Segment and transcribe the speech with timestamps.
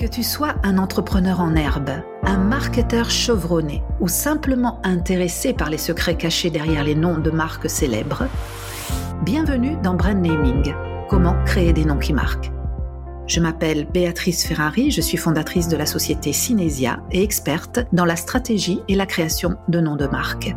[0.00, 1.90] Que tu sois un entrepreneur en herbe,
[2.22, 7.68] un marketeur chevronné ou simplement intéressé par les secrets cachés derrière les noms de marques
[7.68, 8.26] célèbres,
[9.26, 10.74] bienvenue dans Brand Naming,
[11.10, 12.50] comment créer des noms qui marquent.
[13.26, 18.16] Je m'appelle Béatrice Ferrari, je suis fondatrice de la société Cinesia et experte dans la
[18.16, 20.56] stratégie et la création de noms de marques.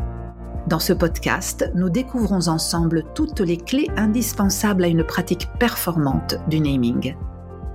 [0.68, 6.62] Dans ce podcast, nous découvrons ensemble toutes les clés indispensables à une pratique performante du
[6.62, 7.14] naming.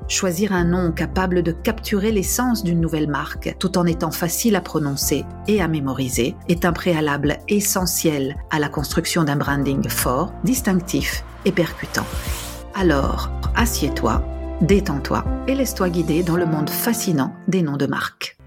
[0.08, 4.62] Choisir un nom capable de capturer l'essence d'une nouvelle marque tout en étant facile à
[4.62, 11.24] prononcer et à mémoriser est un préalable essentiel à la construction d'un branding fort, distinctif
[11.44, 12.06] et percutant.
[12.74, 14.24] Alors, assieds-toi,
[14.62, 18.38] détends-toi et laisse-toi guider dans le monde fascinant des noms de marques.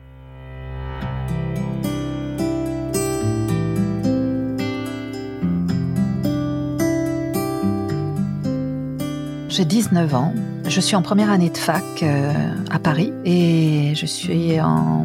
[9.48, 10.34] J'ai 19 ans
[10.72, 12.32] je suis en première année de fac euh,
[12.70, 15.04] à Paris et je suis en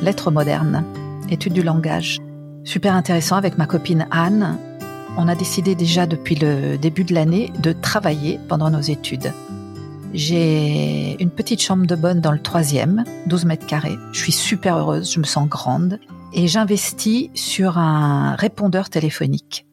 [0.00, 0.84] lettres modernes,
[1.28, 2.18] études du langage.
[2.64, 4.56] Super intéressant avec ma copine Anne.
[5.18, 9.34] On a décidé déjà depuis le début de l'année de travailler pendant nos études.
[10.14, 13.98] J'ai une petite chambre de bonne dans le troisième, 12 mètres carrés.
[14.12, 16.00] Je suis super heureuse, je me sens grande
[16.32, 19.65] et j'investis sur un répondeur téléphonique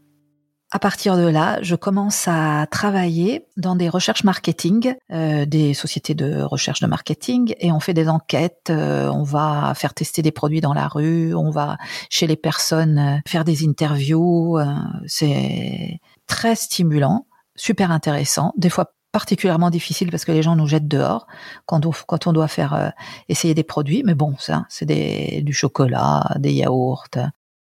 [0.75, 6.15] à partir de là, je commence à travailler dans des recherches marketing, euh, des sociétés
[6.15, 8.71] de recherche de marketing, et on fait des enquêtes.
[8.71, 11.77] Euh, on va faire tester des produits dans la rue, on va
[12.09, 14.57] chez les personnes euh, faire des interviews.
[15.05, 20.87] c'est très stimulant, super intéressant, des fois particulièrement difficile parce que les gens nous jettent
[20.87, 21.27] dehors
[21.67, 22.93] quand on, quand on doit faire
[23.29, 24.01] essayer des produits.
[24.03, 27.05] Mais bon, ça, c'est du chocolat, des yaourts,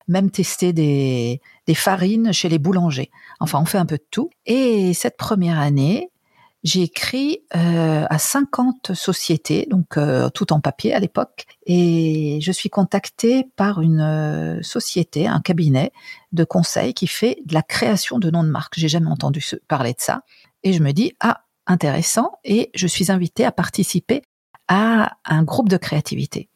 [0.08, 3.10] même tester des, des farines chez les boulangers.
[3.40, 4.30] Enfin, on fait un peu de tout.
[4.46, 6.10] Et cette première année,
[6.64, 12.50] j'ai écrit euh, à 50 sociétés, donc euh, tout en papier à l'époque, et je
[12.50, 15.92] suis contactée par une euh, société, un cabinet
[16.32, 18.74] de conseil qui fait de la création de noms de marque.
[18.76, 20.22] J'ai jamais entendu parler de ça,
[20.64, 24.22] et je me dis ah intéressant, et je suis invitée à participer
[24.66, 26.48] à un groupe de créativité.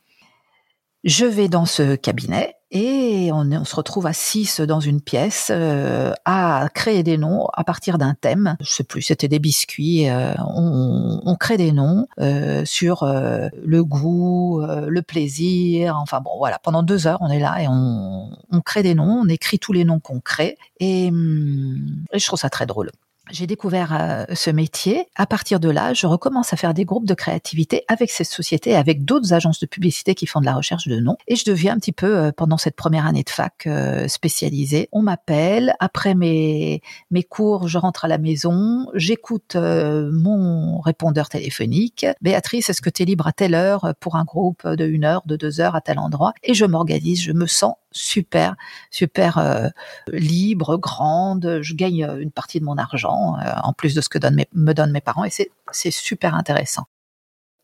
[1.04, 6.14] Je vais dans ce cabinet et on, se retrouve à six dans une pièce euh,
[6.24, 8.56] à créer des noms à partir d'un thème.
[8.60, 10.08] Je sais plus, c'était des biscuits.
[10.08, 15.96] Euh, on, crée des noms euh, sur le goût, le plaisir.
[15.98, 16.58] Enfin bon, voilà.
[16.58, 19.20] Pendant deux heures, on est là et on, on crée des noms.
[19.22, 22.90] On écrit tous les noms qu'on crée et, hum, et je trouve ça très drôle
[23.32, 25.06] j'ai découvert euh, ce métier.
[25.16, 28.76] À partir de là, je recommence à faire des groupes de créativité avec cette société,
[28.76, 31.16] avec d'autres agences de publicité qui font de la recherche de noms.
[31.26, 34.88] Et je deviens un petit peu, euh, pendant cette première année de fac, euh, spécialisée.
[34.92, 35.74] On m'appelle.
[35.80, 38.86] Après mes, mes cours, je rentre à la maison.
[38.94, 42.06] J'écoute mon répondeur téléphonique.
[42.20, 45.22] Béatrice, est-ce que tu es libre à telle heure pour un groupe de une heure,
[45.26, 46.32] de deux heures à tel endroit?
[46.42, 47.22] Et je m'organise.
[47.22, 48.56] Je me sens super,
[48.90, 49.68] super euh,
[50.08, 51.60] libre, grande.
[51.62, 54.18] Je gagne euh, une partie de mon argent euh, en plus de ce que
[54.54, 56.84] me donnent mes parents et c'est super intéressant.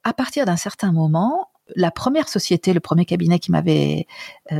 [0.04, 4.06] À partir d'un certain moment, la première société, le premier cabinet qui m'avait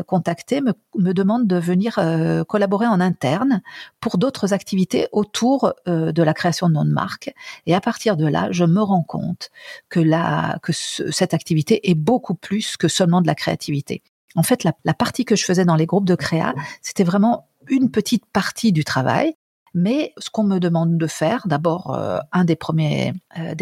[0.07, 0.75] contacté me,
[1.15, 1.99] demande de venir
[2.47, 3.63] collaborer en interne
[3.99, 7.33] pour d'autres activités autour de la création de noms de marque.
[7.65, 9.49] Et à partir de là, je me rends compte
[9.89, 10.01] que,
[10.59, 14.03] que cette activité est beaucoup plus que seulement de la créativité.
[14.37, 17.91] En fait, la, partie que je faisais dans les groupes de créa, c'était vraiment une
[17.91, 19.35] petite partie du travail.
[19.75, 23.55] Mais ce qu'on me demande de faire, d'abord, euh, euh,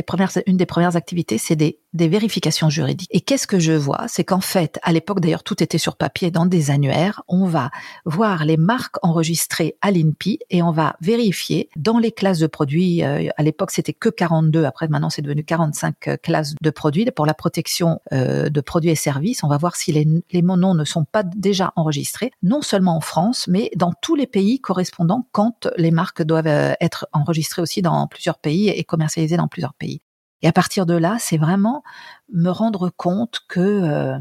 [0.47, 3.09] une des premières activités, c'est des des vérifications juridiques.
[3.11, 4.05] Et qu'est-ce que je vois?
[4.09, 7.23] C'est qu'en fait, à l'époque d'ailleurs, tout était sur papier dans des annuaires.
[7.29, 7.71] On va
[8.05, 13.03] voir les marques enregistrées à l'INPI et on va vérifier dans les classes de produits.
[13.03, 14.65] Euh, à l'époque, c'était que 42.
[14.65, 18.91] Après, maintenant, c'est devenu 45 euh, classes de produits pour la protection euh, de produits
[18.91, 19.43] et services.
[19.43, 23.01] On va voir si les, les noms ne sont pas déjà enregistrés, non seulement en
[23.01, 28.07] France, mais dans tous les pays correspondants quand les marques doivent être enregistrées aussi dans
[28.07, 30.01] plusieurs pays et commercialisées dans plusieurs pays.
[30.43, 31.83] Et à partir de là, c'est vraiment
[32.33, 34.19] me rendre compte que euh,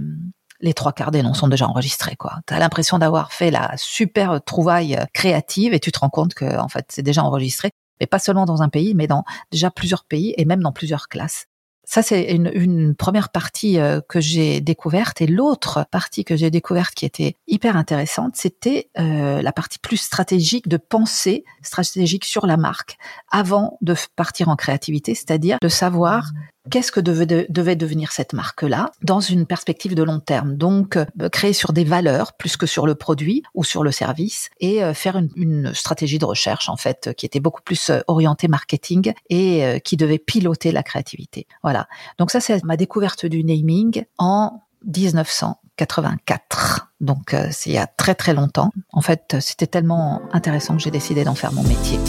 [0.61, 2.15] les trois quarts des noms sont déjà enregistrés.
[2.15, 2.39] quoi.
[2.47, 6.57] Tu as l'impression d'avoir fait la super trouvaille créative et tu te rends compte que
[6.57, 10.05] en fait c'est déjà enregistré, mais pas seulement dans un pays, mais dans déjà plusieurs
[10.05, 11.45] pays et même dans plusieurs classes.
[11.85, 15.21] Ça, c'est une, première partie euh, que j'ai découverte.
[15.21, 19.97] Et l'autre partie que j'ai découverte qui était hyper intéressante, c'était euh, la partie plus
[19.97, 22.97] stratégique de penser stratégique sur la marque
[23.31, 26.31] avant de partir en créativité, c'est-à-dire de savoir
[26.69, 30.55] qu'est-ce que devait, devenir cette marque-là dans une perspective de long terme?
[30.55, 34.49] Donc, euh, créer sur des valeurs plus que sur le produit ou sur le service
[34.59, 38.01] et euh, faire une, une, stratégie de recherche, en fait, qui était beaucoup plus euh,
[38.07, 41.47] orientée marketing et qui devait piloter la créativité.
[41.63, 41.87] Voilà.
[42.17, 46.93] Donc ça, c'est ma découverte du naming en 1984.
[47.01, 48.71] Donc, c'est il y a très très longtemps.
[48.91, 51.99] En fait, c'était tellement intéressant que j'ai décidé d'en faire mon métier.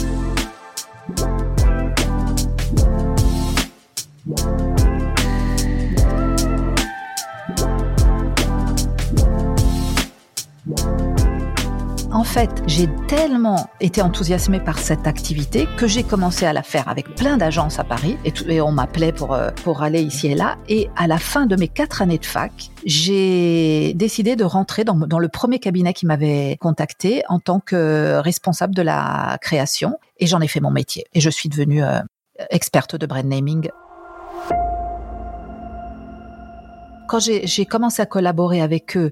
[12.37, 17.15] Fait, j'ai tellement été enthousiasmée par cette activité que j'ai commencé à la faire avec
[17.15, 20.55] plein d'agences à Paris et, on m'appelait pour, euh, pour aller ici et là.
[20.69, 24.93] Et à la fin de mes quatre années de fac, j'ai décidé de rentrer dans,
[24.93, 30.39] le premier cabinet qui m'avait contacté en tant que responsable de la création et j'en
[30.39, 32.01] ai fait mon métier et je suis devenue euh,
[32.51, 33.69] experte de brand naming
[37.09, 39.11] quand j'ai commencé à collaborer avec eux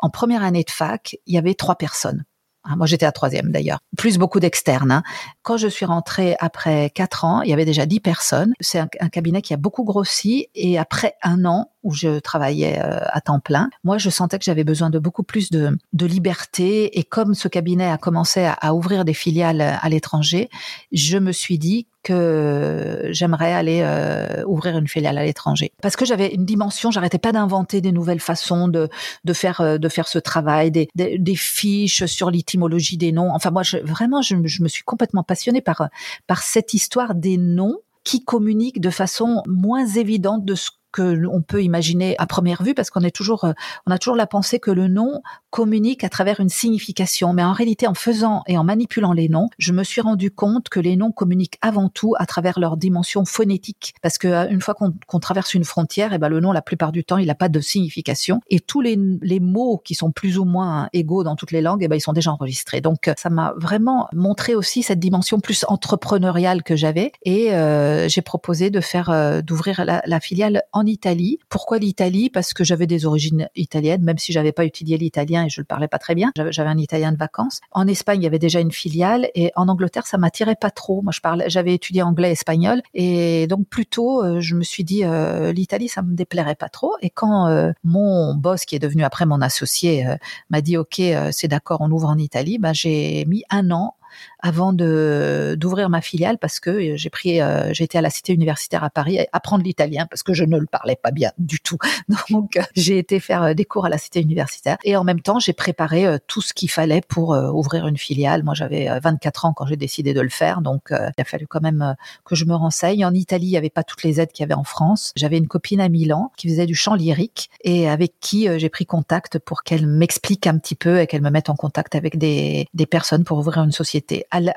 [0.00, 2.24] en première année de fac, il y avait trois personnes.
[2.66, 4.90] Hein, moi, j'étais à troisième d'ailleurs, plus beaucoup d'externes.
[4.90, 5.02] Hein.
[5.42, 8.52] Quand je suis rentrée après quatre ans, il y avait déjà dix personnes.
[8.60, 12.98] C'est un, cabinet qui a beaucoup grossi et après un an où je travaillais euh,
[13.06, 16.98] à temps plein, moi, je sentais que j'avais besoin de beaucoup plus de, de, liberté.
[16.98, 20.50] Et comme ce cabinet a commencé à, à ouvrir des filiales à l'étranger,
[20.92, 25.72] je me suis dit que j'aimerais aller euh, ouvrir une filiale à l'étranger.
[25.82, 28.88] Parce que j'avais une dimension j'arrêtais pas d'inventer des nouvelles façons de
[29.24, 33.32] de faire euh, de faire ce travail des des, des fiches sur l'étymologie des noms.
[33.34, 35.88] Enfin moi je, vraiment je, je me suis complètement passionnée par
[36.28, 41.42] par cette histoire des noms qui communiquent de façon moins évidente de ce que on
[41.42, 43.52] peut imaginer à première vue parce qu'on est toujours, euh,
[43.86, 45.20] on a toujours la pensée que le nom
[45.50, 47.34] communique à travers une signification.
[47.34, 50.68] Mais en réalité, en faisant et en manipulant les noms, je me suis rendu compte
[50.70, 53.94] que les noms communiquent avant tout à travers leur dimension phonétique.
[54.02, 56.62] Parce que euh, une fois qu'on traverse une frontière, et eh ben le nom, la
[56.62, 58.40] plupart du temps, il n'a pas de signification.
[58.48, 58.96] Et tous les,
[59.40, 62.00] mots qui sont plus ou moins égaux dans toutes les langues, et eh ben ils
[62.00, 62.80] sont déjà enregistrés.
[62.80, 67.12] Donc ça m'a vraiment montré aussi cette dimension plus entrepreneuriale que j'avais.
[67.22, 71.38] Et euh, j'ai proposé de faire, d'ouvrir la filiale en Italie.
[71.48, 72.30] Pourquoi l'Italie?
[72.30, 75.64] Parce que j'avais des origines italiennes, même si j'avais pas étudié l'italien et je le
[75.64, 76.32] parlais pas très bien.
[76.36, 77.60] J'avais un italien de vacances.
[77.72, 81.02] En Espagne, il y avait déjà une filiale et en Angleterre, ça m'attirait pas trop.
[81.02, 84.84] Moi, je parlais, j'avais étudié anglais et espagnol et donc plutôt, euh, je me suis
[84.84, 86.94] dit euh, l'Italie, ça me déplairait pas trop.
[87.02, 90.06] Et quand euh, mon boss, qui est devenu après mon associé,
[90.50, 91.00] m'a dit OK,
[91.30, 93.94] c'est d'accord, on ouvre en Italie, bah, j'ai mis un an
[94.40, 98.32] avant de d'ouvrir ma filiale parce que euh, j'ai pris euh, j'étais à la cité
[98.32, 101.60] universitaire à Paris à apprendre l'italien parce que je ne le parlais pas bien du
[101.60, 101.78] tout.
[102.30, 105.38] Donc euh, j'ai été faire des cours à la cité universitaire et en même temps,
[105.38, 108.42] j'ai préparé tout ce qu'il fallait pour ouvrir une filiale.
[108.42, 111.60] Moi, j'avais 24 ans quand j'ai décidé de le faire, donc il a fallu quand
[111.60, 111.94] même
[112.24, 113.04] que je me renseigne.
[113.04, 115.12] En Italie, il n'y avait pas toutes les aides qu'il y avait en France.
[115.16, 118.86] J'avais une copine à Milan qui faisait du chant lyrique et avec qui j'ai pris
[118.86, 122.68] contact pour qu'elle m'explique un petit peu et qu'elle me mette en contact avec des,
[122.74, 123.95] des personnes pour ouvrir une société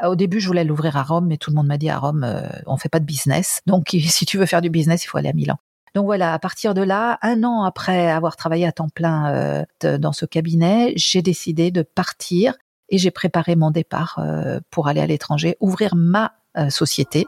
[0.06, 2.24] au début, je voulais l'ouvrir à Rome, mais tout le monde m'a dit à Rome,
[2.24, 3.62] euh, on fait pas de business.
[3.66, 5.58] Donc, si tu veux faire du business, il faut aller à Milan.
[5.96, 9.98] Donc voilà, à partir de là, un an après avoir travaillé à temps plein euh,
[9.98, 12.54] dans ce cabinet, j'ai décidé de partir
[12.90, 16.34] et j'ai préparé mon départ euh, pour aller à l'étranger, ouvrir ma
[16.70, 17.26] société.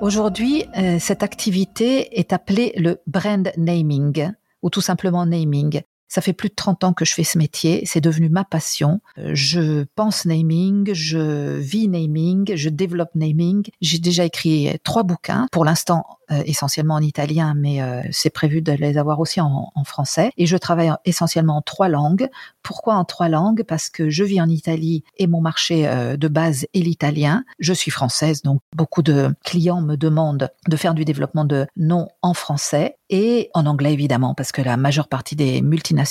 [0.00, 0.66] Aujourd'hui,
[1.00, 4.30] cette activité est appelée le brand naming
[4.62, 5.82] ou tout simplement naming.
[6.14, 9.00] Ça fait plus de 30 ans que je fais ce métier, c'est devenu ma passion.
[9.18, 13.64] Euh, je pense naming, je vis naming, je développe naming.
[13.80, 18.62] J'ai déjà écrit trois bouquins, pour l'instant euh, essentiellement en italien, mais euh, c'est prévu
[18.62, 20.30] de les avoir aussi en, en, français.
[20.36, 22.28] Et je travaille essentiellement en trois langues.
[22.62, 23.64] Pourquoi en trois langues?
[23.64, 25.84] Parce que je vis en Italie et mon marché
[26.16, 27.44] de base est l'italien.
[27.58, 32.08] Je suis française, donc beaucoup de clients me demandent de faire du développement de noms
[32.22, 36.03] en français et en anglais évidemment, parce que la majeure partie des multinationales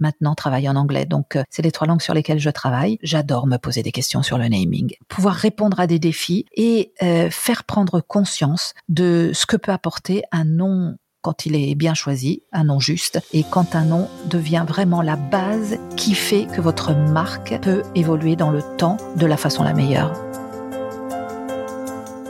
[0.00, 1.06] maintenant travaillent en anglais.
[1.06, 2.98] Donc euh, c'est les trois langues sur lesquelles je travaille.
[3.02, 7.30] J'adore me poser des questions sur le naming, pouvoir répondre à des défis et euh,
[7.30, 12.42] faire prendre conscience de ce que peut apporter un nom quand il est bien choisi,
[12.52, 16.94] un nom juste, et quand un nom devient vraiment la base qui fait que votre
[16.94, 20.12] marque peut évoluer dans le temps de la façon la meilleure.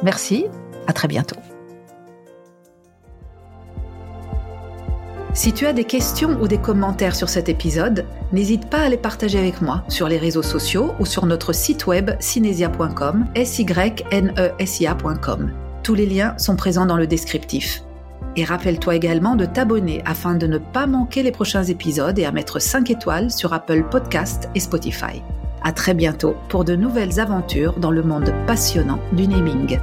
[0.03, 0.47] Merci,
[0.87, 1.37] à très bientôt.
[5.39, 8.97] Si tu as des questions ou des commentaires sur cet épisode, n'hésite pas à les
[8.97, 13.67] partager avec moi sur les réseaux sociaux ou sur notre site web cinesia.com, s y
[14.11, 14.51] n e.
[15.85, 17.85] Tous les liens sont présents dans le descriptif.
[18.35, 22.33] Et rappelle-toi également de t'abonner afin de ne pas manquer les prochains épisodes et à
[22.33, 25.23] mettre 5 étoiles sur Apple Podcast et Spotify.
[25.63, 29.79] À très bientôt pour de nouvelles aventures dans le monde passionnant du naming.